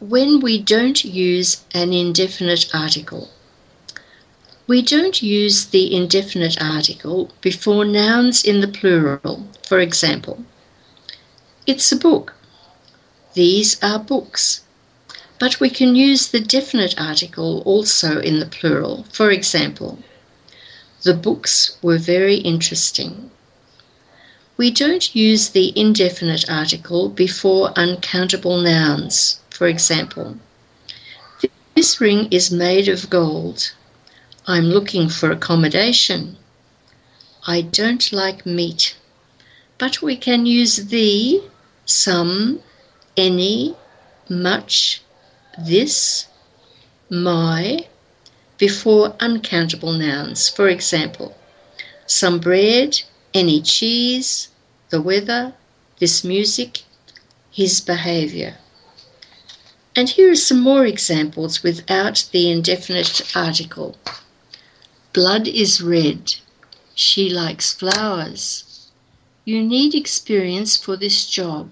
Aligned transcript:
when 0.00 0.40
we 0.40 0.60
don't 0.60 1.04
use 1.04 1.64
an 1.72 1.90
indefinite 1.92 2.68
article. 2.74 3.30
We 4.66 4.82
don't 4.82 5.22
use 5.22 5.64
the 5.66 5.94
indefinite 5.94 6.60
article 6.60 7.30
before 7.40 7.84
nouns 7.84 8.44
in 8.44 8.60
the 8.60 8.68
plural. 8.68 9.48
For 9.66 9.80
example, 9.80 10.44
it's 11.66 11.90
a 11.92 11.96
book. 11.96 12.34
These 13.32 13.82
are 13.82 13.98
books. 13.98 14.60
But 15.38 15.60
we 15.60 15.70
can 15.70 15.96
use 15.96 16.28
the 16.28 16.40
definite 16.40 16.94
article 16.98 17.62
also 17.64 18.20
in 18.20 18.38
the 18.38 18.46
plural. 18.46 19.06
For 19.12 19.30
example, 19.30 19.98
the 21.04 21.14
books 21.14 21.78
were 21.80 21.98
very 21.98 22.36
interesting. 22.36 23.30
We 24.58 24.70
don't 24.70 25.14
use 25.14 25.50
the 25.50 25.72
indefinite 25.78 26.50
article 26.50 27.08
before 27.08 27.72
uncountable 27.76 28.58
nouns. 28.58 29.40
For 29.56 29.68
example, 29.68 30.36
this 31.74 31.98
ring 31.98 32.28
is 32.30 32.50
made 32.50 32.88
of 32.88 33.08
gold. 33.08 33.72
I'm 34.46 34.64
looking 34.64 35.08
for 35.08 35.30
accommodation. 35.30 36.36
I 37.46 37.62
don't 37.62 38.12
like 38.12 38.44
meat. 38.44 38.96
But 39.78 40.02
we 40.02 40.14
can 40.18 40.44
use 40.44 40.76
the, 40.76 41.42
some, 41.86 42.60
any, 43.16 43.74
much, 44.28 45.00
this, 45.58 46.26
my, 47.08 47.86
before 48.58 49.16
uncountable 49.20 49.92
nouns. 49.92 50.50
For 50.50 50.68
example, 50.68 51.34
some 52.04 52.40
bread, 52.40 53.00
any 53.32 53.62
cheese, 53.62 54.48
the 54.90 55.00
weather, 55.00 55.54
this 55.98 56.24
music, 56.24 56.82
his 57.50 57.80
behaviour. 57.80 58.58
And 59.98 60.10
here 60.10 60.30
are 60.30 60.36
some 60.36 60.60
more 60.60 60.84
examples 60.84 61.62
without 61.62 62.26
the 62.30 62.50
indefinite 62.50 63.34
article. 63.34 63.96
Blood 65.14 65.48
is 65.48 65.80
red. 65.80 66.34
She 66.94 67.30
likes 67.30 67.72
flowers. 67.72 68.88
You 69.46 69.62
need 69.62 69.94
experience 69.94 70.76
for 70.76 70.98
this 70.98 71.24
job. 71.24 71.70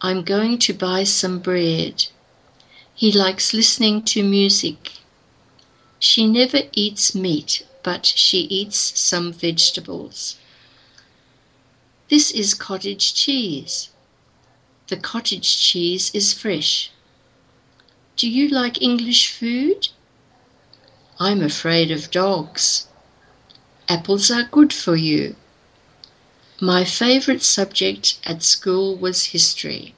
I'm 0.00 0.22
going 0.22 0.58
to 0.58 0.72
buy 0.72 1.02
some 1.02 1.40
bread. 1.40 2.06
He 2.94 3.10
likes 3.10 3.52
listening 3.52 4.04
to 4.04 4.22
music. 4.22 4.92
She 5.98 6.28
never 6.28 6.60
eats 6.70 7.12
meat, 7.12 7.66
but 7.82 8.06
she 8.06 8.42
eats 8.42 8.78
some 9.00 9.32
vegetables. 9.32 10.36
This 12.08 12.30
is 12.30 12.54
cottage 12.54 13.14
cheese. 13.14 13.88
The 14.86 14.96
cottage 14.96 15.58
cheese 15.60 16.12
is 16.14 16.32
fresh. 16.32 16.92
Do 18.20 18.28
you 18.28 18.48
like 18.48 18.82
English 18.82 19.32
food? 19.32 19.88
I'm 21.18 21.40
afraid 21.40 21.90
of 21.90 22.10
dogs. 22.10 22.86
Apples 23.88 24.30
are 24.30 24.42
good 24.42 24.74
for 24.74 24.94
you. 24.94 25.36
My 26.60 26.84
favourite 26.84 27.42
subject 27.42 28.18
at 28.24 28.42
school 28.42 28.94
was 28.94 29.32
history. 29.32 29.94